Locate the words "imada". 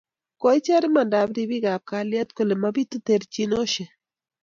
0.89-1.19